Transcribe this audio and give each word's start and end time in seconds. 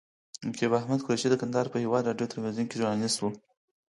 نقیب 0.47 0.71
احمد 0.79 0.99
قریشي 1.05 1.29
د 1.31 1.35
کندهار 1.41 1.67
په 1.71 1.77
هیواد 1.83 2.03
راډیو 2.07 2.31
تلویزیون 2.33 2.67
کې 2.67 2.79
ژورنالیست 2.79 3.17
و. 3.19 3.23